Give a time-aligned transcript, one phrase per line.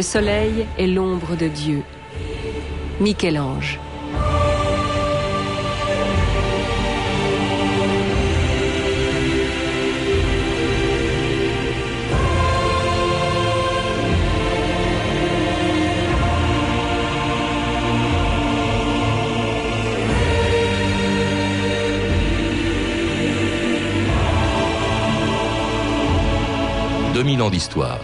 [0.00, 1.82] Le soleil est l'ombre de Dieu.
[3.00, 3.78] Michel-Ange.
[27.40, 28.00] ans d'histoire.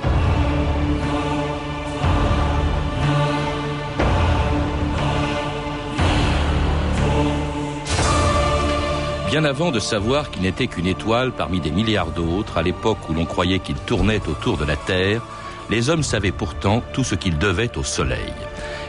[9.27, 13.13] Bien avant de savoir qu'il n'était qu'une étoile parmi des milliards d'autres, à l'époque où
[13.13, 15.21] l'on croyait qu'il tournait autour de la Terre,
[15.69, 18.33] les hommes savaient pourtant tout ce qu'ils devaient au Soleil.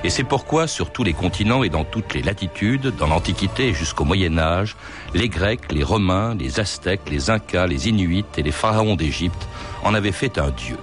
[0.04, 4.06] Et c'est pourquoi, sur tous les continents et dans toutes les latitudes, dans l'Antiquité jusqu'au
[4.06, 4.76] Moyen Âge,
[5.16, 9.48] les Grecs, les Romains, les Aztèques, les Incas, les Inuits et les pharaons d'Égypte
[9.84, 10.78] en avaient fait un dieu.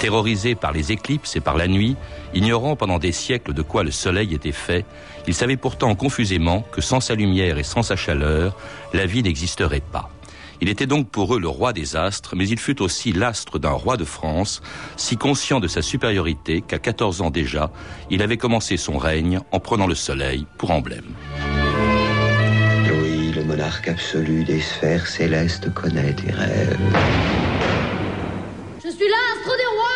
[0.00, 1.94] Terrorisés par les éclipses et par la nuit,
[2.32, 4.86] ignorant pendant des siècles de quoi le soleil était fait,
[5.26, 8.56] ils savaient pourtant confusément que sans sa lumière et sans sa chaleur,
[8.94, 10.08] la vie n'existerait pas.
[10.62, 13.72] Il était donc pour eux le roi des astres, mais il fut aussi l'astre d'un
[13.72, 14.62] roi de France,
[14.96, 17.70] si conscient de sa supériorité qu'à 14 ans déjà,
[18.08, 21.14] il avait commencé son règne en prenant le soleil pour emblème.
[22.86, 26.78] Oui, le monarque absolu des sphères célestes connaît tes rêves.
[28.82, 29.89] Je suis l'astre des rois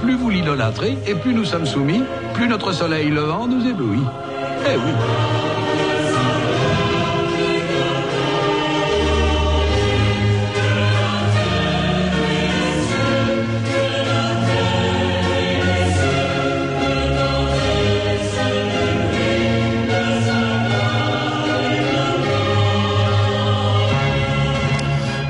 [0.00, 2.02] plus vous l'idolâtrez, et plus nous sommes soumis,
[2.34, 4.04] plus notre soleil levant nous éblouit.
[4.66, 5.71] Eh oui.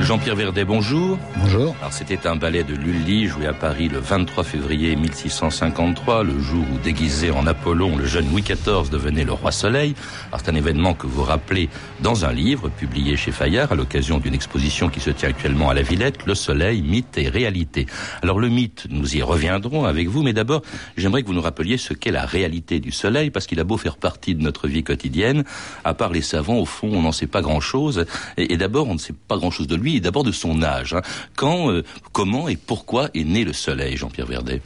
[0.03, 1.17] Jean-Pierre Verdet, bonjour.
[1.37, 1.77] Bonjour.
[1.79, 6.65] Alors c'était un ballet de Lully joué à Paris le 23 février 1653, le jour
[6.75, 9.95] où déguisé en Apollon, le jeune Louis XIV devenait le roi Soleil.
[10.29, 11.69] Alors c'est un événement que vous rappelez
[12.01, 15.75] dans un livre publié chez Fayard à l'occasion d'une exposition qui se tient actuellement à
[15.75, 17.87] la Villette, Le Soleil, mythe et réalité.
[18.23, 20.63] Alors le mythe, nous y reviendrons avec vous, mais d'abord
[20.97, 23.77] j'aimerais que vous nous rappeliez ce qu'est la réalité du Soleil, parce qu'il a beau
[23.77, 25.45] faire partie de notre vie quotidienne,
[25.85, 28.05] à part les savants, au fond, on n'en sait pas grand-chose.
[28.37, 30.95] Et, et d'abord, on ne sait pas grand-chose de lui d'abord de son âge.
[30.95, 31.03] Hein.
[31.37, 31.83] Quand, euh,
[32.13, 34.61] comment et pourquoi est né le Soleil, Jean-Pierre Verdet?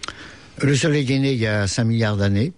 [0.60, 2.52] Le Soleil est né il y a 5 milliards d'années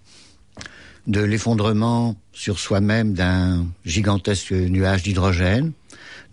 [1.07, 5.71] de l'effondrement sur soi-même d'un gigantesque nuage d'hydrogène.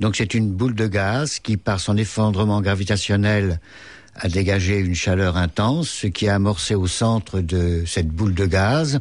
[0.00, 3.60] Donc c'est une boule de gaz qui, par son effondrement gravitationnel,
[4.14, 8.46] a dégagé une chaleur intense, ce qui a amorcé au centre de cette boule de
[8.46, 9.00] gaz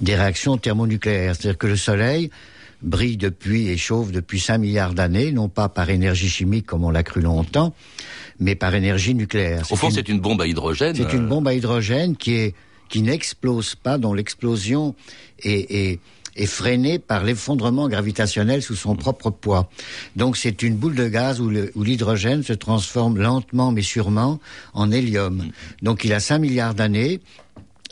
[0.00, 1.34] des réactions thermonucléaires.
[1.34, 2.30] C'est-à-dire que le Soleil
[2.82, 6.90] brille depuis et chauffe depuis 5 milliards d'années, non pas par énergie chimique comme on
[6.90, 7.74] l'a cru longtemps,
[8.38, 9.66] mais par énergie nucléaire.
[9.70, 10.94] Au fond, c'est une bombe à hydrogène.
[10.94, 11.28] C'est une euh.
[11.28, 12.54] bombe à hydrogène qui est
[12.88, 14.94] qui n'explose pas, dont l'explosion
[15.42, 16.00] est, est,
[16.36, 19.68] est freinée par l'effondrement gravitationnel sous son propre poids.
[20.14, 24.38] Donc c'est une boule de gaz où l'hydrogène se transforme lentement mais sûrement
[24.74, 25.36] en hélium.
[25.36, 25.50] Mm.
[25.82, 27.20] Donc il a 5 milliards d'années,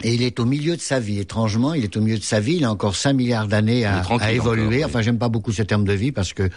[0.02, 1.20] et il est au milieu de sa vie.
[1.20, 2.56] Étrangement, il est au milieu de sa vie.
[2.56, 4.84] Il a encore 5 milliards d'années à, à, évoluer.
[4.84, 6.50] Enfin, j'aime pas beaucoup ce terme de vie parce que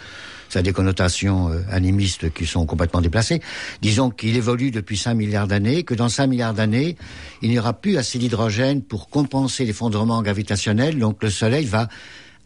[0.48, 3.40] ça a des connotations euh, animistes qui sont complètement déplacées.
[3.82, 6.96] Disons qu'il évolue depuis 5 milliards d'années, que dans 5 milliards d'années,
[7.42, 10.98] il n'y aura plus assez d'hydrogène pour compenser l'effondrement gravitationnel.
[10.98, 11.88] Donc le Soleil va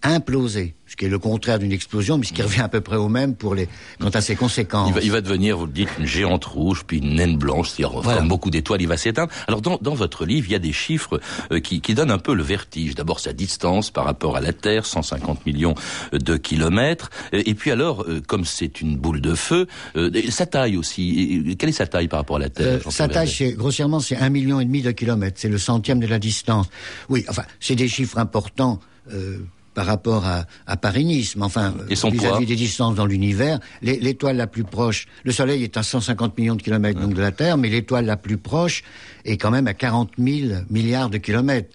[0.03, 2.97] imploser ce qui est le contraire d'une explosion, mais ce qui revient à peu près
[2.97, 3.67] au même pour les,
[3.99, 4.89] quant à ses conséquences.
[4.89, 7.71] Il va, il va devenir, vous le dites, une géante rouge, puis une naine blanche,
[7.71, 9.32] c'est-à-dire comme beaucoup d'étoiles, il va s'éteindre.
[9.49, 11.19] Alors dans, dans votre livre, il y a des chiffres
[11.50, 12.94] euh, qui, qui donnent un peu le vertige.
[12.94, 15.75] D'abord sa distance par rapport à la Terre, 150 millions
[16.12, 19.67] de kilomètres, et puis alors, euh, comme c'est une boule de feu,
[19.97, 21.56] euh, sa taille aussi.
[21.59, 24.29] Quelle est sa taille par rapport à la Terre Sa taille, c'est, grossièrement, c'est un
[24.29, 25.38] million et demi de kilomètres.
[25.41, 26.69] C'est le centième de la distance.
[27.09, 28.81] Oui, enfin, c'est des chiffres importants.
[29.12, 29.38] Euh,
[29.75, 34.65] par rapport à, à Paris-Nice, mais enfin, vis-à-vis des distances dans l'univers, l'étoile la plus
[34.65, 38.05] proche, le Soleil est à 150 millions de kilomètres donc de la Terre, mais l'étoile
[38.05, 38.83] la plus proche
[39.25, 41.71] est quand même à 40 000 milliards de kilomètres.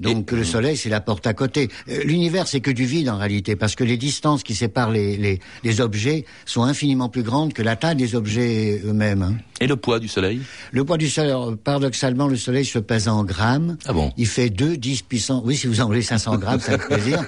[0.00, 1.68] Donc le Soleil, c'est la porte à côté.
[1.88, 5.16] Euh, L'univers, c'est que du vide en réalité, parce que les distances qui séparent les,
[5.18, 9.22] les, les objets sont infiniment plus grandes que la taille des objets eux-mêmes.
[9.22, 9.34] hein.
[9.60, 10.40] Et le poids du Soleil?
[10.72, 13.76] Le poids du Soleil, paradoxalement, le Soleil se pèse en grammes.
[13.84, 14.10] Ah bon?
[14.16, 15.42] Il fait 2, 10 puissance...
[15.44, 17.22] Oui, si vous enlevez 500 grammes, ça fait plaisir.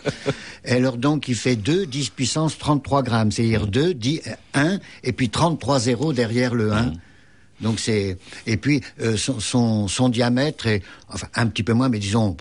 [0.65, 3.31] Et alors donc, il fait 2, 10 puissance 33 grammes.
[3.31, 4.23] C'est-à-dire 2, 10,
[4.55, 6.93] 1, et puis 33 zéros derrière le 1.
[7.61, 8.17] Donc c'est...
[8.47, 10.83] Et puis, euh, son, son, son diamètre est...
[11.09, 12.35] Enfin, un petit peu moins, mais disons...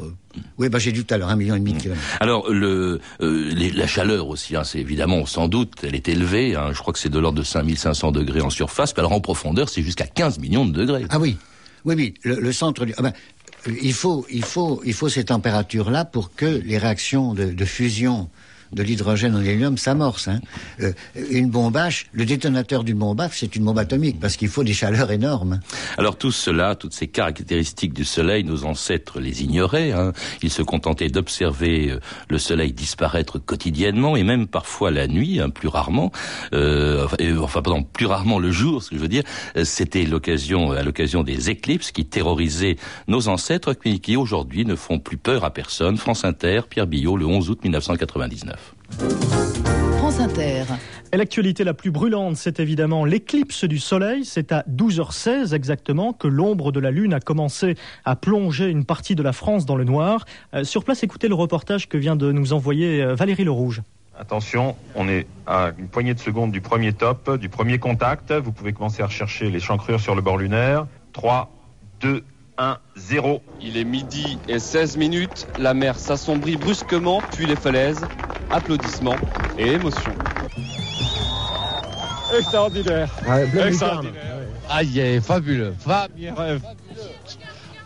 [0.58, 2.04] Oui, bah, j'ai dit tout à l'heure, un million et demi de kilomètres.
[2.20, 6.56] Alors le, euh, les- la chaleur aussi, hein, c'est évidemment sans doute, elle est élevée.
[6.56, 8.94] hein, je crois que c'est de l'ordre de 5500 degrés en surface.
[8.98, 11.06] Alors en profondeur, c'est jusqu'à 15 millions de degrés.
[11.10, 11.38] Ah oui,
[11.86, 12.14] oui, oui.
[12.24, 12.94] Le, le centre du.
[12.98, 13.14] ah ben,
[13.82, 18.30] il faut, il faut, il faut ces températures-là pour que les réactions de, de fusion
[18.74, 20.30] de l'hydrogène en hélium s'amorcent.
[20.30, 20.40] Hein.
[20.82, 20.94] Euh,
[21.30, 24.64] une bombe H, le détonateur d'une bombe H, c'est une bombe atomique parce qu'il faut
[24.64, 25.60] des chaleurs énormes.
[25.98, 29.92] Alors tout cela, toutes ces caractéristiques du Soleil, nos ancêtres les ignoraient.
[29.92, 30.14] hein.
[30.42, 35.50] Ils se contentaient d'observer euh, le Soleil disparaître quotidiennement et même parfois la nuit, hein,
[35.50, 36.12] plus rarement.
[36.54, 37.08] Euh,
[37.40, 39.24] enfin, pardon, plus rarement le jour, ce que je veux dire.
[39.58, 42.78] Euh, C'était l'occasion, à l'occasion des éclipses qui terrorisaient
[43.08, 45.98] nos ancêtres, qui aujourd'hui ne font plus peur à personne.
[45.98, 48.61] France Inter, Pierre Billot, le 11 août 1999.
[49.98, 50.64] France Inter.
[51.14, 54.24] Et l'actualité la plus brûlante, c'est évidemment l'éclipse du Soleil.
[54.24, 59.16] C'est à 12h16 exactement que l'ombre de la Lune a commencé à plonger une partie
[59.16, 60.26] de la France dans le noir.
[60.54, 63.82] Euh, sur place, écoutez le reportage que vient de nous envoyer euh, Valérie Le Rouge.
[64.18, 68.32] Attention, on est à une poignée de secondes du premier top, du premier contact.
[68.32, 70.86] Vous pouvez commencer à rechercher les chancrures sur le bord lunaire.
[71.14, 71.52] 3,
[72.02, 72.24] 2,
[72.58, 73.42] 1, 0.
[73.62, 78.02] Il est midi et 16 minutes, la mer s'assombrit brusquement, puis les falaises,
[78.52, 79.16] applaudissements
[79.58, 80.14] et émotions.
[82.38, 83.10] Extraordinaire.
[83.66, 84.38] Extraordinaire.
[84.70, 85.74] Aïe, fabuleux.
[85.80, 86.60] Fabuleux.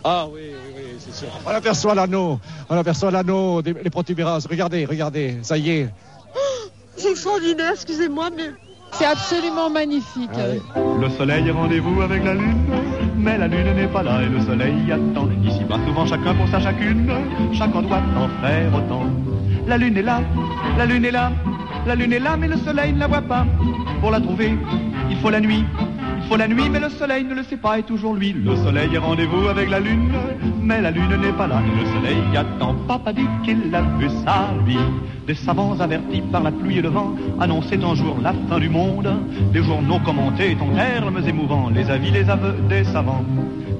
[0.04, 1.28] Ah oui, oui, oui, c'est sûr.
[1.44, 2.38] On aperçoit l'anneau.
[2.68, 4.46] On aperçoit l'anneau, des- les protubérances.
[4.48, 5.88] Regardez, regardez, ça y est.
[6.96, 8.50] C'est extraordinaire, excusez-moi, mais
[8.92, 10.30] c'est absolument magnifique.
[11.00, 12.56] Le soleil est rendez-vous avec la lune,
[13.16, 15.28] mais la lune n'est pas là et le soleil attend.
[15.44, 17.10] Ici bas souvent chacun pour sa chacune,
[17.52, 19.02] chacun doit en faire autant.
[19.66, 20.22] La lune est là,
[20.78, 21.32] la lune est là,
[21.86, 23.44] la lune est là, mais le soleil ne la voit pas.
[24.00, 24.54] Pour la trouver,
[25.10, 25.64] il faut la nuit.
[26.28, 28.32] Faut la nuit, mais le soleil ne le sait pas et toujours lui.
[28.32, 30.12] Le soleil est rendez-vous avec la lune,
[30.60, 32.74] mais la lune n'est pas là le soleil attend.
[32.88, 34.76] Papa dit qu'il a vu sa vie.
[35.26, 38.68] Des savants avertis par la pluie et le vent annonçaient un jour la fin du
[38.68, 39.08] monde.
[39.52, 43.24] Des journaux commentés en termes émouvants les avis, les aveux des savants.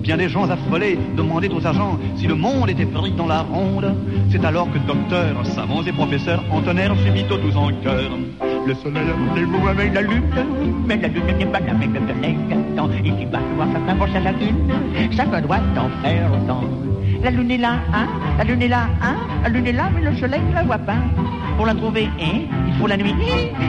[0.01, 3.93] Bien des gens affolés demandaient aux agents si le monde était pris dans la ronde.
[4.31, 8.11] C'est alors que docteurs, savants et professeurs entonnèrent subito tous en chœur.
[8.67, 10.25] Le soleil rendez-vous avec la lune,
[10.89, 12.91] mais la lune n'est pas là, mais le soleil attend.
[13.05, 14.73] Ici bas, souvent chacun pour sa lagune,
[15.17, 16.65] chacun doit en faire autant.
[17.23, 18.07] La lune est là, hein,
[18.39, 19.15] la lune est là, hein,
[19.45, 20.97] la lune est là, mais le soleil ne la voit pas.
[21.57, 23.15] Pour la trouver, hein, il faut la nuit,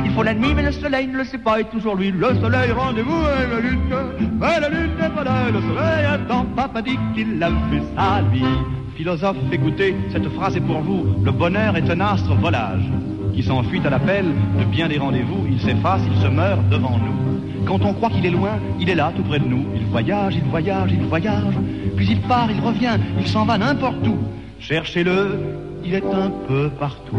[0.04, 2.34] il faut la nuit, mais le soleil ne le sait pas, et toujours lui, le
[2.42, 3.80] soleil, rendez-vous avec la lune,
[4.40, 7.84] mais la lune n'est pas là, et le soleil attend, papa dit qu'il a fait
[7.96, 8.44] sa vie.
[8.96, 12.90] Philosophe, écoutez, cette phrase est pour vous, le bonheur est un astre volage,
[13.38, 14.26] qui s'enfuit à l'appel
[14.60, 17.66] de bien des rendez-vous, il s'efface, il se meurt devant nous.
[17.68, 19.64] Quand on croit qu'il est loin, il est là, tout près de nous.
[19.76, 21.54] Il voyage, il voyage, il voyage.
[21.96, 24.18] Puis il part, il revient, il s'en va n'importe où.
[24.60, 25.40] Cherchez-le,
[25.86, 27.16] il est un peu partout.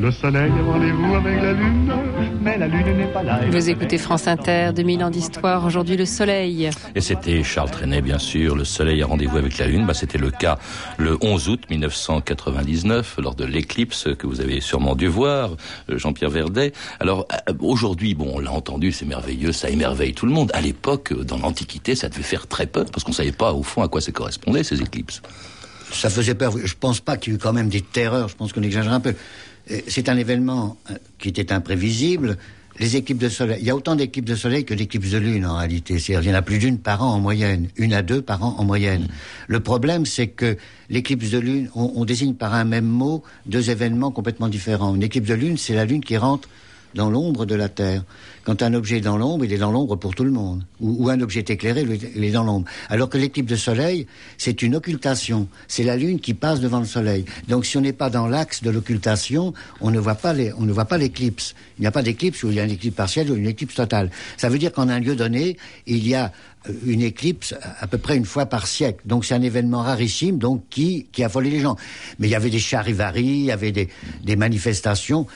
[0.00, 1.92] Le soleil est rendez-vous avec la lune,
[2.40, 3.40] mais la lune n'est pas là.
[3.50, 6.70] Vous soleil écoutez France Inter, 2000 ans d'histoire, aujourd'hui le soleil.
[6.94, 9.86] Et c'était Charles Trenet, bien sûr, le soleil a rendez-vous avec la lune.
[9.86, 10.56] Bah, c'était le cas
[10.98, 15.56] le 11 août 1999, lors de l'éclipse que vous avez sûrement dû voir,
[15.90, 16.72] euh, Jean-Pierre Verdet.
[17.00, 20.52] Alors, euh, aujourd'hui, bon, on l'a entendu, c'est merveilleux, ça émerveille tout le monde.
[20.54, 23.64] À l'époque, euh, dans l'Antiquité, ça devait faire très peur, parce qu'on savait pas, au
[23.64, 25.22] fond, à quoi ça correspondait, ces éclipses.
[25.90, 26.52] Ça faisait peur.
[26.62, 28.28] Je pense pas qu'il y ait eu quand même des terreurs.
[28.28, 29.14] Je pense qu'on exagère un peu.
[29.70, 32.36] Euh, C'est un événement euh, qui était imprévisible.
[32.78, 35.44] Les équipes de soleil, il y a autant d'équipes de soleil que d'équipes de lune
[35.44, 35.98] en réalité.
[35.98, 38.44] C'est-à-dire, il y en a plus d'une par an en moyenne, une à deux par
[38.44, 39.08] an en moyenne.
[39.48, 40.56] Le problème, c'est que
[40.88, 44.94] l'éclipse de lune, on, on désigne par un même mot deux événements complètement différents.
[44.94, 46.48] Une éclipse de lune, c'est la lune qui rentre
[46.98, 48.02] dans l'ombre de la Terre.
[48.42, 50.64] Quand un objet est dans l'ombre, il est dans l'ombre pour tout le monde.
[50.80, 52.66] Ou, un objet est il est dans l'ombre.
[52.88, 55.46] Alors que l'éclipse de soleil, c'est une occultation.
[55.68, 57.24] C'est la Lune qui passe devant le soleil.
[57.46, 60.62] Donc si on n'est pas dans l'axe de l'occultation, on ne voit pas les, on
[60.62, 61.54] ne voit pas l'éclipse.
[61.78, 63.76] Il n'y a pas d'éclipse où il y a une éclipse partielle ou une éclipse
[63.76, 64.10] totale.
[64.36, 66.32] Ça veut dire qu'en un lieu donné, il y a
[66.68, 69.02] euh, une éclipse à peu près une fois par siècle.
[69.04, 71.76] Donc c'est un événement rarissime, donc qui, qui affolait les gens.
[72.18, 73.88] Mais il y avait des charivaris, il y avait des,
[74.24, 75.28] des manifestations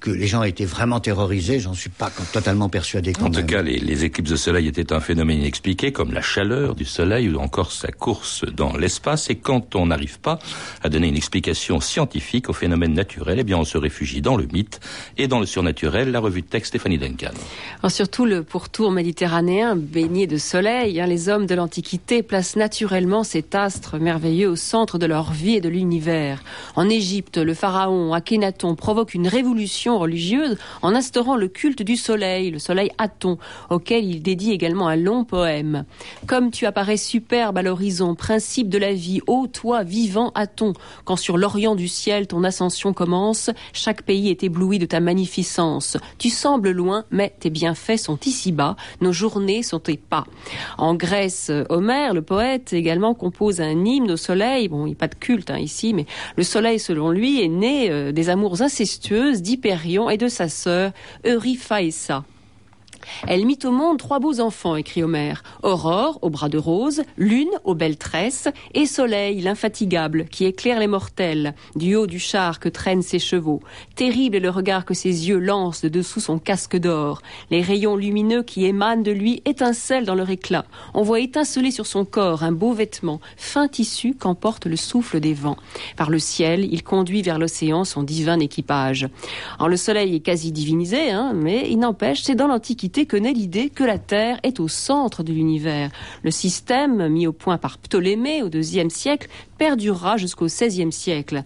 [0.00, 3.12] que les gens étaient vraiment terrorisés, j'en suis pas totalement persuadé.
[3.12, 6.22] Quand en tout cas, les, les, éclipses de soleil étaient un phénomène inexpliqué, comme la
[6.22, 9.30] chaleur du soleil ou encore sa course dans l'espace.
[9.30, 10.38] Et quand on n'arrive pas
[10.82, 14.46] à donner une explication scientifique au phénomène naturel, eh bien, on se réfugie dans le
[14.46, 14.80] mythe
[15.16, 16.12] et dans le surnaturel.
[16.12, 17.32] La revue de texte Stéphanie Duncan.
[17.82, 23.24] Alors surtout le pourtour méditerranéen baigné de soleil, hein, les hommes de l'Antiquité placent naturellement
[23.24, 26.42] cet astre merveilleux au centre de leur vie et de l'univers.
[26.76, 32.50] En Égypte, le pharaon Akhenaton provoque une révolution religieuse en instaurant le culte du soleil,
[32.50, 33.38] le soleil Aton,
[33.70, 35.84] auquel il dédie également un long poème.
[36.26, 40.72] Comme tu apparais superbe à l'horizon, principe de la vie, ô toi vivant Aton,
[41.04, 45.96] quand sur l'orient du ciel ton ascension commence, chaque pays est ébloui de ta magnificence.
[46.18, 50.26] Tu sembles loin, mais tes bienfaits sont ici-bas, nos journées sont tes pas.
[50.76, 54.68] En Grèce, Homère, le poète, également compose un hymne au soleil.
[54.68, 57.48] Bon, il n'y a pas de culte hein, ici, mais le soleil, selon lui, est
[57.48, 59.42] né euh, des amours incestueuses
[60.10, 60.92] et de sa sœur
[61.24, 62.24] Euryphaessa.
[63.26, 65.42] Elle mit au monde trois beaux enfants, écrit Homère.
[65.62, 70.86] Aurore, aux bras de rose, Lune, aux belles tresses, et Soleil, l'infatigable, qui éclaire les
[70.86, 73.60] mortels, du haut du char que traînent ses chevaux.
[73.94, 77.22] Terrible est le regard que ses yeux lancent de dessous son casque d'or.
[77.50, 80.64] Les rayons lumineux qui émanent de lui étincellent dans leur éclat.
[80.94, 85.34] On voit étinceler sur son corps un beau vêtement, fin tissu qu'emporte le souffle des
[85.34, 85.56] vents.
[85.96, 89.08] Par le ciel, il conduit vers l'océan son divin équipage.
[89.58, 93.32] Alors le soleil est quasi divinisé, hein, mais il n'empêche, c'est dans l'Antiquité que naît
[93.32, 95.90] l'idée que la Terre est au centre de l'univers.
[96.22, 99.28] Le système, mis au point par Ptolémée au IIe siècle,
[99.58, 101.44] perdurera jusqu'au XVIe siècle.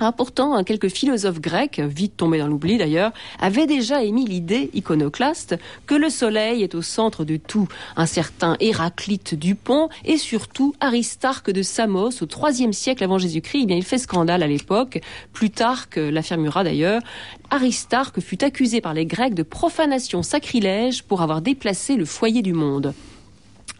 [0.00, 5.56] Ah, pourtant, quelques philosophes grecs, vite tombés dans l'oubli d'ailleurs, avaient déjà émis l'idée iconoclaste
[5.86, 7.68] que le soleil est au centre de tout.
[7.96, 13.76] Un certain Héraclite Dupont et surtout Aristarque de Samos au IIIe siècle avant Jésus-Christ, eh
[13.76, 15.00] il fait scandale à l'époque.
[15.32, 17.02] Plutarque l'affirmera d'ailleurs.
[17.50, 22.52] Aristarque fut accusé par les Grecs de profanation sacrilège pour avoir déplacé le foyer du
[22.52, 22.94] monde.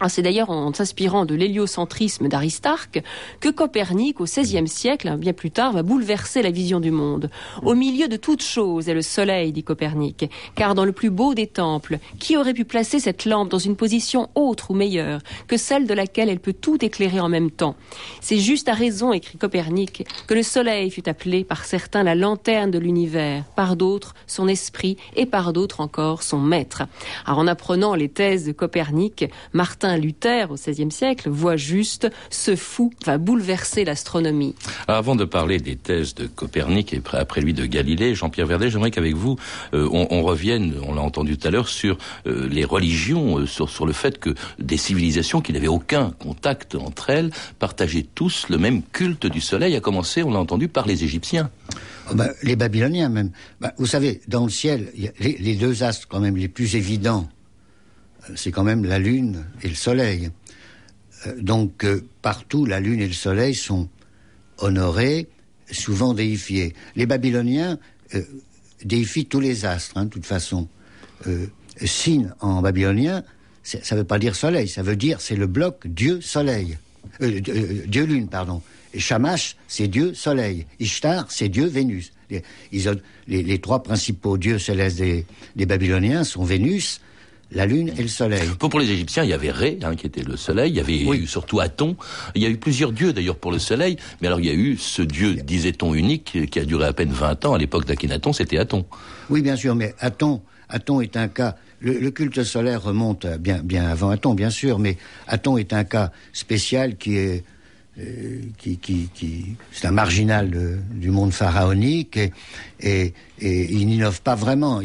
[0.01, 3.01] Ah, c'est d'ailleurs en s'inspirant de l'héliocentrisme d'Aristarque
[3.39, 7.29] que Copernic, au XVIe siècle, hein, bien plus tard, va bouleverser la vision du monde.
[7.63, 11.33] Au milieu de toute chose est le soleil, dit Copernic, car dans le plus beau
[11.33, 15.55] des temples, qui aurait pu placer cette lampe dans une position autre ou meilleure que
[15.55, 17.77] celle de laquelle elle peut tout éclairer en même temps?
[18.19, 22.69] C'est juste à raison, écrit Copernic, que le soleil fut appelé par certains la lanterne
[22.69, 26.83] de l'univers, par d'autres son esprit et par d'autres encore son maître.
[27.25, 29.23] Alors en apprenant les thèses de Copernic,
[29.53, 34.55] Martin Luther au XVIe siècle voit juste ce fou va bouleverser l'astronomie.
[34.87, 38.91] Avant de parler des thèses de Copernic et après lui de Galilée, Jean-Pierre Verdet, j'aimerais
[38.91, 39.37] qu'avec vous
[39.73, 43.69] euh, on, revienne, on l'a entendu tout à l'heure, sur euh, les religions, euh, sur,
[43.69, 48.57] sur le fait que des civilisations qui n'avaient aucun contact entre elles partageaient tous le
[48.57, 51.49] même culte du soleil, à commencer, on l'a entendu, par les Égyptiens.
[52.11, 53.31] Oh ben, les Babyloniens même.
[53.61, 56.47] Ben, vous savez, dans le ciel, y a les, les, deux astres quand même les
[56.47, 57.27] plus évidents
[58.35, 60.31] c'est quand même la Lune et le Soleil.
[61.27, 63.89] Euh, donc euh, partout, la Lune et le Soleil sont
[64.57, 65.27] honorés,
[65.71, 66.73] souvent déifiés.
[66.95, 67.77] Les Babyloniens
[68.13, 68.21] euh,
[68.83, 70.67] déifient tous les astres, hein, de toute façon.
[71.83, 73.23] Sin en babylonien,
[73.63, 76.77] ça ne veut pas dire Soleil, ça veut dire c'est le bloc Dieu-Soleil.
[77.19, 78.61] Dieu-Lune, pardon.
[78.93, 80.67] Et Shamash, c'est Dieu Soleil.
[80.79, 82.11] Ishtar, c'est Dieu Vénus.
[83.27, 85.01] Les, trois principaux dieux célestes
[85.55, 87.01] des Babyloniens sont Vénus,
[87.55, 88.47] la Lune et le Soleil.
[88.59, 90.71] Pour, les Égyptiens, il y avait Ré, hein, qui était le Soleil.
[90.71, 91.95] Il y avait eu surtout Aton.
[92.35, 93.97] Il y a eu plusieurs dieux d'ailleurs pour le Soleil.
[94.21, 97.11] Mais alors il y a eu ce dieu, disait-on, unique, qui a duré à peine
[97.11, 97.53] 20 ans.
[97.53, 98.85] À l'époque d'Akhenaton, c'était Aton.
[99.29, 101.55] Oui, bien sûr, mais Aton, Aton est un cas.
[101.79, 104.97] Le, culte solaire remonte bien, bien avant Aton, bien sûr, mais
[105.27, 107.43] Aton est un cas spécial qui est
[107.99, 110.51] euh, qui, qui, qui c'est un marginal
[110.91, 112.33] du monde pharaonique et,
[112.81, 114.81] et, et il n'innove pas vraiment.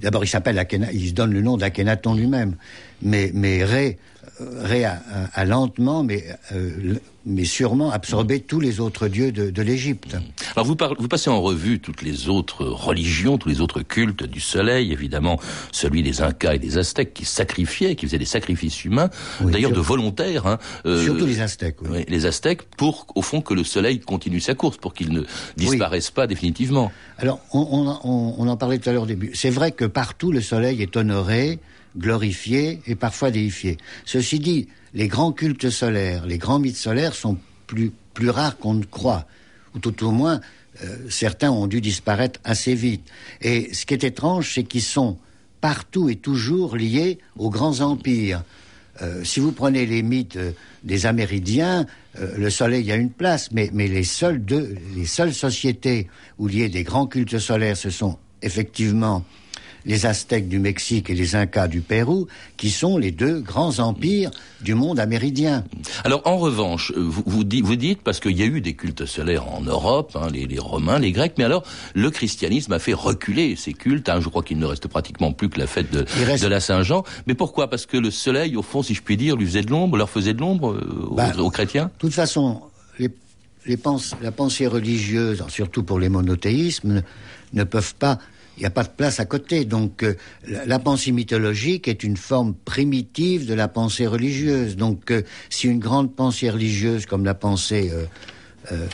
[0.00, 2.56] D'abord, il s'appelle il se donne le nom d'Akhenaton lui-même,
[3.02, 3.98] mais, mais Ré,
[4.38, 10.18] Ré a, lentement, mais, euh, mais sûrement absorbé tous les autres dieux de, de l'Égypte.
[10.54, 14.40] Alors vous, vous passez en revue toutes les autres religions, tous les autres cultes du
[14.40, 15.40] soleil, évidemment
[15.72, 19.08] celui des Incas et des Aztèques qui sacrifiaient, qui faisaient des sacrifices humains,
[19.40, 20.46] d'ailleurs de volontaires.
[20.46, 21.80] Hein, euh, surtout les Aztèques.
[21.88, 22.04] Oui.
[22.06, 25.22] Les Aztèques pour, au fond, que le soleil continue sa course, pour qu'il ne
[25.56, 26.92] disparaisse pas définitivement.
[27.16, 29.30] Alors on, on, on en parlait tout à l'heure au début.
[29.32, 31.58] C'est vrai que partout le soleil est honoré
[31.96, 33.76] glorifiés et parfois déifiés.
[34.04, 38.74] Ceci dit, les grands cultes solaires, les grands mythes solaires sont plus, plus rares qu'on
[38.74, 39.26] ne croit,
[39.74, 40.40] ou tout au moins
[40.84, 43.06] euh, certains ont dû disparaître assez vite.
[43.40, 45.18] Et ce qui est étrange, c'est qu'ils sont
[45.60, 48.42] partout et toujours liés aux grands empires.
[49.02, 50.52] euh, si vous prenez les mythes euh,
[50.84, 51.86] des Amérindiens,
[52.18, 56.48] euh, le soleil a une place, mais, mais les, seules deux, les seules sociétés où
[56.48, 59.24] il y ait des grands cultes solaires, ce sont effectivement
[59.86, 62.26] les Aztèques du Mexique et les Incas du Pérou,
[62.56, 65.64] qui sont les deux grands empires du monde améridien.
[66.04, 68.74] Alors en revanche, euh, vous, vous, dites, vous dites parce qu'il y a eu des
[68.74, 71.62] cultes solaires en Europe, hein, les, les, Romains, les Grecs, mais alors
[71.94, 74.08] le christianisme a fait reculer ces cultes.
[74.08, 76.42] Hein, je crois qu'il ne reste pratiquement plus que la fête de, reste...
[76.42, 77.04] de la Saint-Jean.
[77.26, 77.70] Mais pourquoi?
[77.70, 80.10] Parce que le soleil, au fond, si je puis dire, lui faisait de l'ombre, leur
[80.10, 81.84] faisait de l'ombre euh, bah, aux, aux, chrétiens?
[81.84, 82.62] De toute façon,
[82.98, 83.10] les,
[83.66, 87.00] les pens la pensée religieuse, surtout pour les monothéismes, ne,
[87.52, 88.18] ne peuvent pas
[88.56, 89.64] il n'y a pas de place à côté.
[89.64, 90.14] Donc euh,
[90.46, 94.76] la, pensée mythologique est une forme primitive de la pensée religieuse.
[94.76, 97.90] Donc euh, si une grande pensée religieuse comme la pensée
[98.72, 98.86] euh,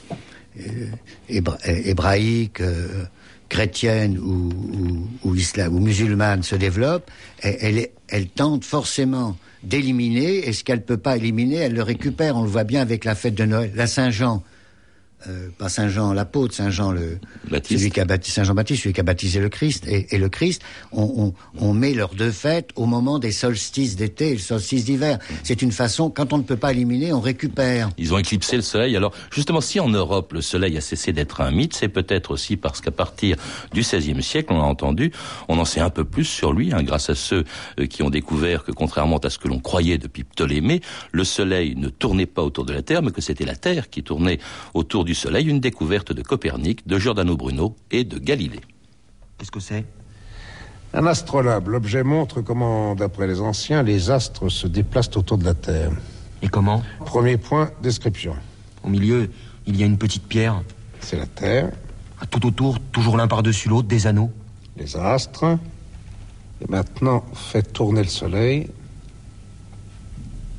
[1.28, 2.62] hébra hébraïque,
[3.49, 4.50] chrétienne ou,
[5.25, 10.78] ou, islam, ou musulmane se développe, elle, elle, elle tente forcément d'éliminer, et ce qu'elle
[10.78, 12.37] ne peut pas éliminer, elle le récupère.
[12.37, 13.71] On le voit bien avec la fête de Noël.
[13.75, 14.42] La Saint-Jean,
[15.29, 17.19] euh, pas Saint Jean l'apôtre, Saint Jean le
[17.50, 17.81] Baptiste.
[17.81, 20.19] celui qui a baptisé Saint Jean Baptiste, celui qui a baptisé le Christ et, et
[20.19, 20.62] le Christ,
[20.93, 24.85] on, on, on, met leurs deux fêtes au moment des solstices d'été et le solstice
[24.85, 25.19] d'hiver.
[25.43, 27.91] C'est une façon, quand on ne peut pas éliminer, on récupère.
[27.99, 28.97] Ils ont éclipsé le soleil.
[28.97, 32.57] Alors justement, si en Europe le soleil a cessé d'être un mythe, c'est peut-être aussi
[32.57, 33.37] parce qu'à partir
[33.73, 35.12] du XVIe siècle, on a entendu,
[35.49, 37.45] on en sait un peu plus sur lui, hein, grâce à ceux
[37.79, 40.81] euh, qui ont découvert que contrairement à ce que l'on croyait depuis Ptolémée,
[41.12, 44.02] le soleil ne tournait pas autour de la Terre, mais que c'était la Terre qui
[44.02, 44.38] tournait
[44.75, 48.62] autour du du Soleil, une découverte de Copernic, de Giordano Bruno et de Galilée.
[49.37, 49.85] Qu'est-ce que c'est?
[50.95, 51.69] Un astrolabe.
[51.69, 55.90] L'objet montre comment, d'après les anciens, les astres se déplacent autour de la Terre.
[56.40, 56.83] Et comment?
[57.04, 58.35] Premier point, description.
[58.85, 59.31] Au milieu,
[59.66, 60.62] il y a une petite pierre.
[61.00, 61.71] C'est la Terre.
[62.19, 64.31] À tout autour, toujours l'un par-dessus l'autre, des anneaux.
[64.78, 65.59] Les astres.
[66.62, 68.71] Et maintenant, faites tourner le Soleil.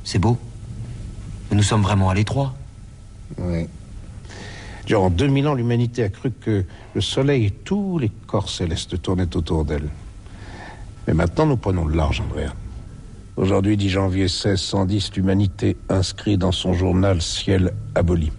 [0.03, 0.37] C'est beau.
[1.49, 2.53] Mais nous sommes vraiment à l'étroit.
[3.39, 3.65] Oui.
[4.85, 9.35] Durant 2000 ans, l'humanité a cru que le Soleil et tous les corps célestes tournaient
[9.35, 9.89] autour d'elle.
[11.07, 12.53] Mais maintenant, nous prenons de large, Andrea.
[13.37, 18.31] Aujourd'hui, 10 janvier 1610, l'humanité inscrit dans son journal Ciel aboli.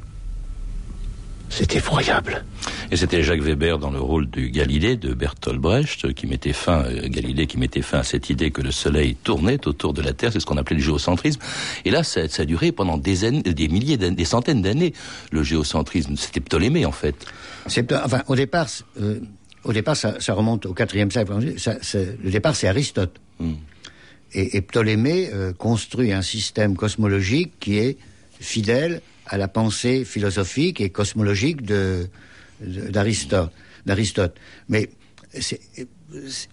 [1.56, 2.44] C'est effroyable.
[2.90, 6.82] Et c'était Jacques Weber dans le rôle du Galilée de Bertolt Brecht qui mettait fin,
[6.82, 10.12] euh, Galilée qui mettait fin à cette idée que le Soleil tournait autour de la
[10.12, 11.40] Terre, c'est ce qu'on appelait le géocentrisme.
[11.84, 14.94] Et là, ça, ça a duré pendant des, années, des milliers, des centaines d'années.
[15.30, 17.14] Le géocentrisme, c'était Ptolémée en fait.
[17.68, 18.66] C'est enfin au départ.
[19.00, 19.20] Euh,
[19.62, 21.54] au départ, ça, ça, remonte au IVe siècle.
[21.56, 23.20] Ça, le départ, c'est Aristote.
[23.38, 23.52] Mm.
[24.32, 27.96] Et, et, Ptolémée euh, construit un système cosmologique qui est
[28.40, 32.08] fidèle à la pensée philosophique et cosmologique de,
[32.60, 33.50] d'Aristote.
[33.86, 34.36] d'Aristote.
[34.68, 34.90] Mais
[35.40, 35.60] c'est,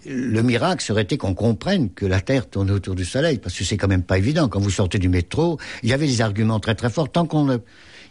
[0.06, 3.64] le miracle serait été qu'on comprenne que la Terre tourne autour du Soleil, parce que
[3.64, 4.48] c'est quand même pas évident.
[4.48, 7.12] Quand vous sortez du métro, il y avait des arguments très très forts.
[7.12, 7.60] Tant qu'on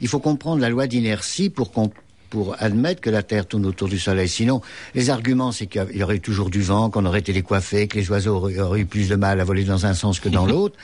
[0.00, 1.90] il faut comprendre la loi d'inertie pour qu'on
[2.30, 4.28] pour admettre que la Terre tourne autour du Soleil.
[4.28, 4.62] Sinon,
[4.94, 7.98] les arguments, c'est qu'il y aurait eu toujours du vent, qu'on aurait été décoiffé, que
[7.98, 10.46] les oiseaux auraient, auraient eu plus de mal à voler dans un sens que dans
[10.52, 10.76] l'autre.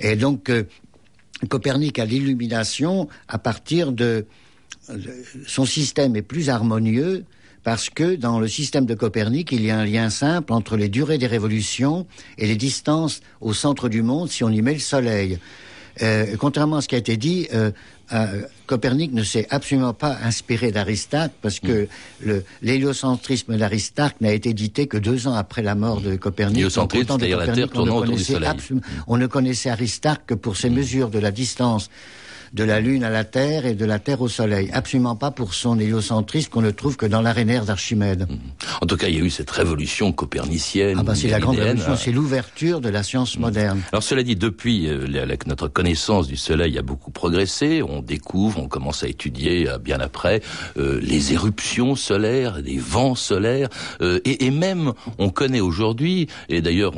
[0.00, 0.62] Et donc, euh,
[1.48, 4.26] Copernic a l'illumination à partir de
[5.46, 7.24] son système est plus harmonieux
[7.62, 10.88] parce que dans le système de Copernic, il y a un lien simple entre les
[10.88, 12.06] durées des révolutions
[12.38, 15.38] et les distances au centre du monde si on y met le Soleil.
[16.02, 17.70] Euh, contrairement à ce qui a été dit, euh,
[18.12, 21.88] euh, Copernic ne s'est absolument pas inspiré d'Aristarque parce que
[22.24, 22.42] mm.
[22.62, 26.56] l'héliocentrisme d'Aristarque n'a été édité que deux ans après la mort de Copernic.
[26.56, 28.50] L'héliocentrisme, c'est-à-dire la Terre tournant autour du Soleil.
[28.70, 28.80] Mm.
[29.06, 30.74] On ne connaissait Aristarque que pour ses mm.
[30.74, 31.90] mesures de la distance
[32.52, 34.70] de la Lune à la Terre et de la Terre au Soleil.
[34.72, 38.26] Absolument pas pour son héliocentrisme qu'on ne trouve que dans l'arénaire d'Archimède.
[38.28, 38.36] Mmh.
[38.82, 40.96] En tout cas, il y a eu cette révolution copernicienne.
[41.00, 43.40] Ah bah c'est la grande révolution, c'est l'ouverture de la science mmh.
[43.40, 43.80] moderne.
[43.92, 45.06] Alors cela dit, depuis euh,
[45.46, 50.00] notre connaissance du Soleil a beaucoup progressé, on découvre, on commence à étudier euh, bien
[50.00, 50.40] après
[50.76, 53.68] euh, les éruptions solaires, les vents solaires,
[54.00, 56.92] euh, et, et, même on connaît aujourd'hui, et d'ailleurs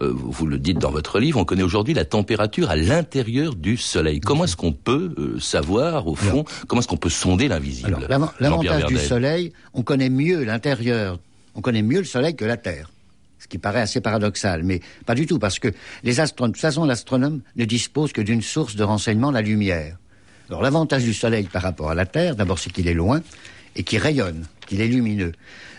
[0.00, 3.76] euh, vous le dites dans votre livre, on connaît aujourd'hui la température à l'intérieur du
[3.76, 4.20] Soleil.
[4.20, 8.06] Comment est-ce qu'on peut euh, savoir, au fond, Alors, comment est-ce qu'on peut sonder l'invisible
[8.40, 11.18] L'avantage du Soleil, on connaît mieux l'intérieur,
[11.54, 12.90] on connaît mieux le Soleil que la Terre.
[13.38, 15.68] Ce qui paraît assez paradoxal, mais pas du tout, parce que
[16.02, 19.96] les astronomes, de toute façon, l'astronome ne dispose que d'une source de renseignement, la lumière.
[20.48, 23.20] Alors l'avantage du Soleil par rapport à la Terre, d'abord, c'est qu'il est loin
[23.76, 25.32] et qu'il rayonne, qu'il est lumineux.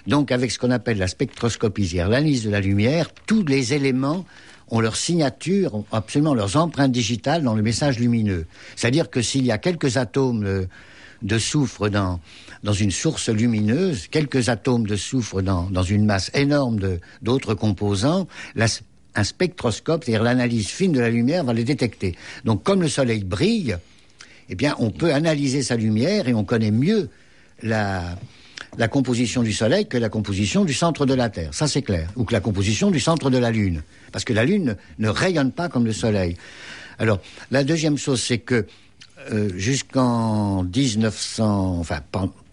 [0.07, 4.25] Donc, avec ce qu'on appelle la spectroscopie, c'est-à-dire l'analyse de la lumière, tous les éléments
[4.71, 8.45] ont leur signature, ont absolument leurs empreintes digitales dans le message lumineux.
[8.75, 10.67] C'est-à-dire que s'il y a quelques atomes de,
[11.21, 12.19] de soufre dans,
[12.63, 16.79] dans une source lumineuse, quelques atomes de soufre dans, dans une masse énorme
[17.21, 18.27] d'autres composants,
[19.15, 22.15] un spectroscope, c'est-à-dire l'analyse fine de la lumière va les détecter.
[22.45, 23.77] Donc comme le Soleil brille,
[24.49, 27.09] eh bien on peut analyser sa lumière et on connaît mieux
[27.61, 28.17] la,
[28.77, 31.53] la composition du Soleil que la composition du centre de la Terre.
[31.53, 32.09] Ça, c'est clair.
[32.15, 33.81] Ou que la composition du centre de la Lune.
[34.11, 36.37] Parce que la Lune ne, ne rayonne pas comme le Soleil.
[36.99, 37.19] Alors,
[37.51, 38.65] la deuxième chose, c'est que
[39.31, 42.01] euh, jusqu'en 1900, enfin,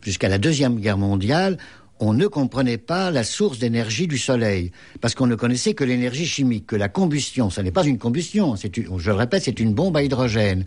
[0.02, 1.58] jusqu'à la Deuxième Guerre mondiale,
[1.98, 6.26] on ne comprenait pas la source d'énergie du Soleil, parce qu'on ne connaissait que l'énergie
[6.26, 7.48] chimique, que la combustion.
[7.50, 10.64] Ce n'est pas une combustion, une- je le répète, c'est une bombe à hydrogène.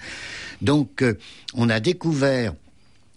[0.61, 1.17] Donc, euh,
[1.53, 2.53] on a découvert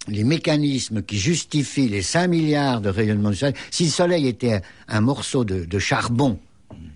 [0.07, 3.55] les mécanismes qui justifient les 5 milliards de rayonnements du Soleil.
[3.71, 6.39] Si le Soleil était un, morceau de, charbon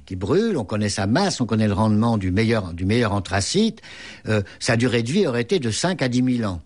[0.06, 3.82] qui brûle, on connaît sa masse, on connaît le rendement du meilleur, du meilleur anthracite,
[4.28, 6.62] euh, sa durée de vie aurait été de 5 à 10 000 ans.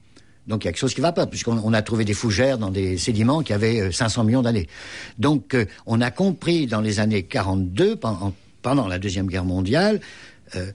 [0.48, 2.14] Donc il y a quelque chose qui ne va pas, puisqu'on on a trouvé des
[2.14, 4.68] fougères dans des sédiments qui avaient euh, 500 millions d'années.
[5.18, 10.02] Donc euh, on a compris dans les années 42, pendant, pendant la Deuxième Guerre mondiale,
[10.56, 10.72] euh,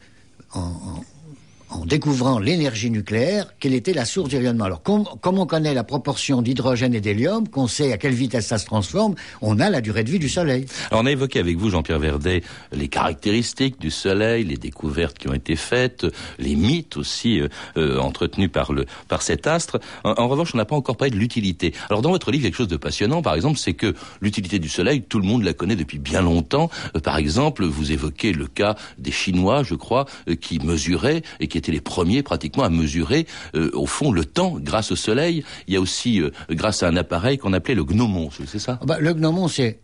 [1.71, 4.65] en découvrant l'énergie nucléaire, quelle était la source du rayonnement.
[4.65, 8.47] Alors, comme, comme on connaît la proportion d'hydrogène et d'hélium, qu'on sait à quelle vitesse
[8.47, 10.67] ça se transforme, on a la durée de vie du Soleil.
[10.91, 15.29] Alors on a évoqué avec vous, Jean-Pierre Verdet, les caractéristiques du Soleil, les découvertes qui
[15.29, 16.07] ont été faites,
[16.39, 19.81] les mythes aussi euh, euh, entretenus par, le, par cet astre.
[20.05, 21.73] En, en revanche, on n'a pas encore parlé de l'utilité.
[21.91, 25.03] Alors dans votre livre, quelque chose de passionnant, par exemple, c'est que l'utilité du Soleil,
[25.03, 26.71] tout le monde la connaît depuis bien longtemps.
[26.95, 31.49] Euh, par exemple, vous évoquez le cas des Chinois, je crois, euh, qui mesuraient et
[31.49, 35.45] qui étaient les premiers pratiquement à mesurer, euh, au fond, le temps grâce au Soleil.
[35.67, 38.79] Il y a aussi, euh, grâce à un appareil qu'on appelait le gnomon, c'est ça?
[38.81, 39.81] Ah bah, le gnomon, c'est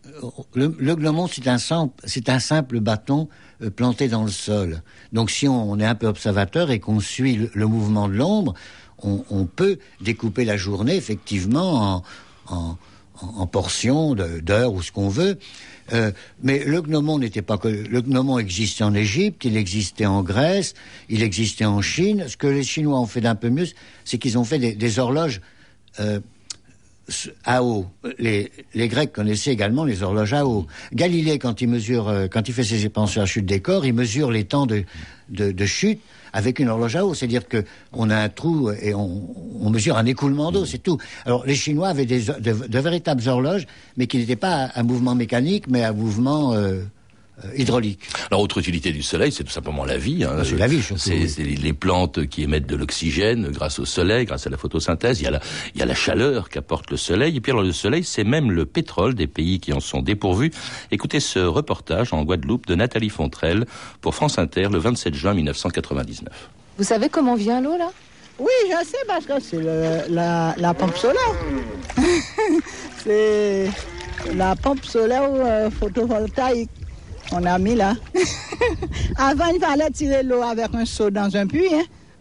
[0.53, 3.27] le, le gnomon, c'est un simple, c'est un simple bâton
[3.61, 4.81] euh, planté dans le sol.
[5.11, 8.53] Donc, si on, est un peu observateur et qu'on suit le, mouvement de l'ombre,
[9.01, 12.03] on, peut découper la journée effectivement
[12.47, 12.77] en, en,
[13.21, 15.37] en- portions d'heures ou ce qu'on veut.
[15.91, 20.23] Euh, mais le gnomon n'était pas que le gnomon existait en Égypte, il existait en
[20.23, 20.73] Grèce,
[21.09, 22.25] il existait en Chine.
[22.27, 23.67] Ce que les Chinois ont fait d'un peu mieux,
[24.05, 25.41] c'est qu'ils ont fait des, des horloges.
[25.99, 26.19] euh,
[27.45, 27.85] à eau.
[28.17, 30.67] Les, les Grecs connaissaient également les horloges à eau.
[30.93, 33.93] Galilée, quand il mesure, euh, quand il fait ses expansions à chute des corps, il
[33.93, 34.85] mesure les temps de,
[35.29, 35.99] de, chute
[36.31, 37.13] avec une horloge à eau.
[37.13, 40.97] C'est-à-dire que on a un trou et on, on mesure un écoulement d'eau, c'est tout.
[41.25, 45.65] Alors les Chinois avaient des, de, véritables horloges, mais qui n'étaient pas un mouvement mécanique,
[45.67, 46.83] mais un mouvement euh,
[47.55, 47.99] hydraulique.
[48.29, 50.23] Alors, autre utilité du soleil, c'est tout simplement la vie.
[50.23, 50.43] Hein.
[50.43, 51.55] C'est la vie, C'est oui.
[51.61, 55.19] les plantes qui émettent de l'oxygène grâce au soleil, grâce à la photosynthèse.
[55.21, 55.39] Il y a la,
[55.73, 57.35] il y a la chaleur qu'apporte le soleil.
[57.35, 60.51] Et puis, alors, le soleil, c'est même le pétrole des pays qui en sont dépourvus.
[60.91, 63.65] Écoutez ce reportage en Guadeloupe de Nathalie Fontrelle
[64.01, 66.49] pour France Inter le 27 juin 1999.
[66.77, 67.91] Vous savez comment vient l'eau là?
[68.39, 69.61] Oui, je sais parce que c'est
[70.09, 71.35] la pompe solaire.
[73.03, 73.69] c'est
[74.35, 76.69] la pompe solaire euh, photovoltaïque.
[77.35, 77.95] On a mis là.
[79.17, 81.67] Avant, il fallait tirer l'eau avec un seau dans un puits.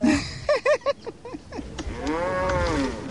[0.02, 0.08] hein.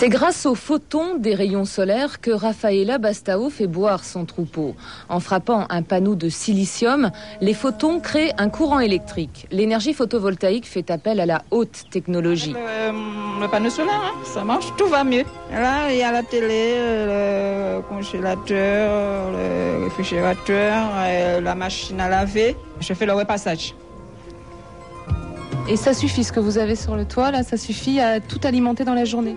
[0.00, 4.74] C'est grâce aux photons des rayons solaires que Rafaela Bastao fait boire son troupeau.
[5.10, 7.10] En frappant un panneau de silicium,
[7.42, 9.46] les photons créent un courant électrique.
[9.50, 12.54] L'énergie photovoltaïque fait appel à la haute technologie.
[12.54, 15.24] Le, le panneau solaire, hein, ça marche, tout va mieux.
[15.52, 22.08] Là, il y a la télé, euh, le congélateur, le réfrigérateur, euh, la machine à
[22.08, 22.56] laver.
[22.80, 23.74] Je fais le repassage.
[25.70, 28.40] Et ça suffit, ce que vous avez sur le toit, là, ça suffit à tout
[28.42, 29.36] alimenter dans la journée.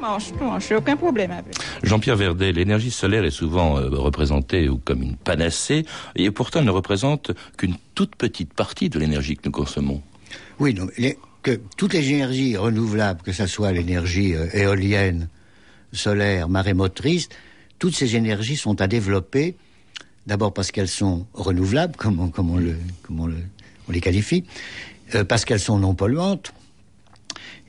[0.60, 1.54] Je n'ai aucun problème avec.
[1.84, 6.66] Jean-Pierre Verdet, l'énergie solaire est souvent euh, représentée ou comme une panacée, et pourtant elle
[6.66, 10.02] ne représente qu'une toute petite partie de l'énergie que nous consommons.
[10.60, 15.28] Oui, non, les- que toutes les énergies renouvelables, que ce soit l'énergie euh, éolienne,
[15.92, 17.30] solaire, marémotrice,
[17.78, 19.56] toutes ces énergies sont à développer,
[20.26, 23.36] d'abord parce qu'elles sont renouvelables, comme on, comme on, le, comme on, le-
[23.88, 24.46] on les qualifie,
[25.16, 26.54] euh, parce qu'elles sont non polluantes,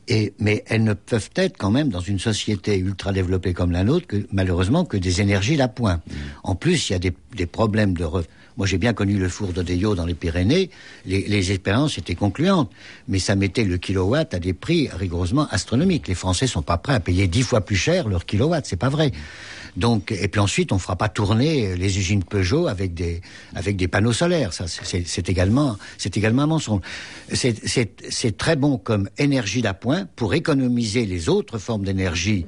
[0.06, 3.84] et, mais elles ne peuvent être quand même dans une société ultra développée comme la
[3.84, 6.02] nôtre que malheureusement que des énergies d'appoint.
[6.42, 8.04] En plus, il y a des, des problèmes de.
[8.04, 8.24] re-
[8.56, 10.70] Moi, j'ai bien connu le four d'Odeyo dans les Pyrénées.
[11.06, 12.70] Les, expériences étaient concluantes,
[13.08, 16.06] mais ça mettait le kilowatt à des prix rigoureusement astronomiques.
[16.06, 18.64] Les Français sont pas prêts à payer dix fois plus cher leur kilowatt.
[18.64, 19.10] C'est pas vrai.
[19.76, 23.20] Donc, et puis ensuite, on fera pas tourner les usines Peugeot avec des
[23.56, 24.52] avec des panneaux solaires.
[24.52, 26.80] Ça, c'est- également c'est également un mensonge.
[27.32, 32.46] C'est très bon comme énergie d'appoint pour économiser les autres formes d'énergie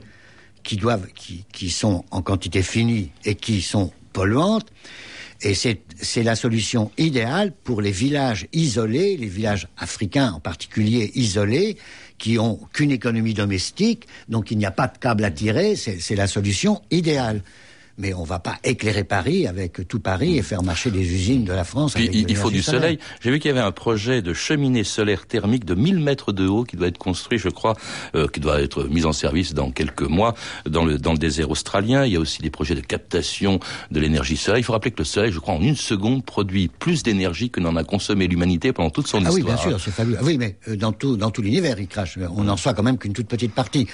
[0.62, 4.70] qui doivent qui qui sont en quantité finie et qui sont polluantes.
[5.42, 11.76] Et c'est la solution idéale pour les villages isolés, les villages africains en particulier isolés,
[12.18, 15.76] qui ont qu'une économie domestique, donc il n'y a pas de câble à tirer.
[15.76, 17.42] C'est la solution idéale.
[17.98, 21.52] Mais on va pas éclairer Paris avec tout Paris et faire marcher des usines de
[21.52, 21.94] la France.
[21.94, 22.98] Puis, avec il, faut du soleil.
[23.20, 26.46] J'ai vu qu'il y avait un projet de cheminée solaire thermique de 1000 mètres de
[26.46, 27.74] haut qui doit être construit, je crois,
[28.14, 30.34] euh, qui doit être mis en service dans quelques mois
[30.68, 32.04] dans le, dans le désert australien.
[32.04, 34.58] Il y a aussi des projets de captation de l'énergie solaire.
[34.58, 37.60] Il faut rappeler que le soleil, je crois, en une seconde, produit plus d'énergie que
[37.60, 39.56] n'en a consommé l'humanité pendant toute son Ah oui, histoire.
[39.56, 40.18] bien sûr, c'est fabuleux.
[40.20, 42.18] Ah Oui, mais euh, dans tout, dans tout l'univers, il crache.
[42.36, 43.86] On n'en soit quand même qu'une toute petite partie.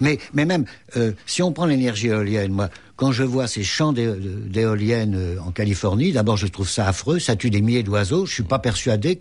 [0.00, 0.64] Mais, mais même,
[0.96, 4.14] euh, si on prend l'énergie éolienne, moi, quand je vois ces champs d'é-
[4.46, 7.18] d'éoliennes euh, en Californie, d'abord, je trouve ça affreux.
[7.18, 8.26] Ça tue des milliers d'oiseaux.
[8.26, 9.20] Je suis pas persuadé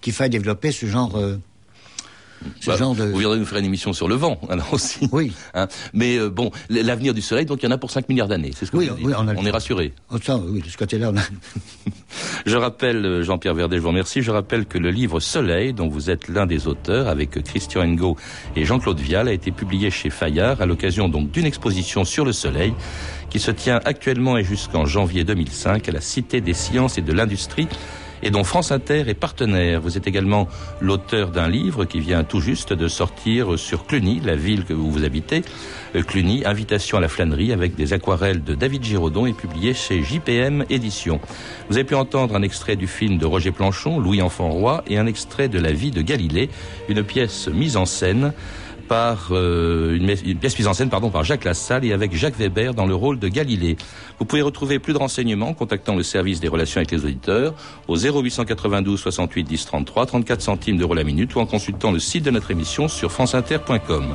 [0.00, 1.16] qu'il faille développer ce genre.
[2.46, 3.04] Euh, ce Bah, genre de...
[3.04, 5.08] Vous viendrez nous faire une émission sur le vent, alors aussi.
[5.12, 5.32] Oui.
[5.54, 5.68] Hein.
[5.92, 8.50] Mais euh, bon, l'avenir du soleil, donc il y en a pour 5 milliards d'années.
[8.56, 9.06] C'est ce que Oui, vous dites.
[9.06, 9.92] oui, on a est rassuré.
[10.10, 11.22] Oui, de ce côté-là, on a...
[12.46, 14.22] Je rappelle, euh, Jean-Pierre Verdet, je vous remercie.
[14.22, 18.16] Je rappelle que le livre Soleil, dont vous êtes l'un des auteurs, avec Christian Engo
[18.56, 22.32] et Jean-Claude Vial, a été publié chez Fayard à l'occasion donc d'une exposition sur le
[22.32, 22.74] Soleil
[23.30, 27.12] qui se tient actuellement et jusqu'en janvier 2005 à la Cité des Sciences et de
[27.14, 27.66] l'Industrie
[28.22, 29.80] et dont France Inter est partenaire.
[29.80, 30.48] Vous êtes également
[30.80, 34.90] l'auteur d'un livre qui vient tout juste de sortir sur Cluny, la ville que où
[34.90, 35.42] vous habitez.
[35.94, 40.02] Euh, Cluny, Invitation à la flânerie avec des aquarelles de David Giraudon et publié chez
[40.02, 41.20] JPM Éditions.
[41.68, 44.98] Vous avez pu entendre un extrait du film de Roger Planchon, Louis Enfant Roi, et
[44.98, 46.50] un extrait de La vie de Galilée,
[46.88, 48.32] une pièce mise en scène
[48.82, 52.74] par euh, une, pièce mise en scène pardon par Jacques Lassalle et avec Jacques Weber
[52.74, 53.76] dans le rôle de Galilée.
[54.18, 57.54] Vous pouvez retrouver plus de renseignements en contactant le service des relations avec les auditeurs
[57.88, 62.24] au 0892 68 10 33 34 centimes d'euros la minute ou en consultant le site
[62.24, 64.14] de notre émission sur franceinter.com.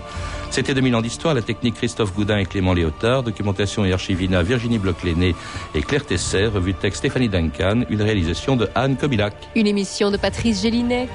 [0.50, 4.80] C'était 2000 ans d'histoire, la technique Christophe Goudin et Clément Léotard, documentation et archivina Virginie
[4.80, 5.36] Bloch-Léné
[5.76, 9.34] et Claire Tesser, revue de texte Stéphanie Duncan, une réalisation de Anne Kobilac.
[9.56, 11.08] Une émission de Patrice Gélinet.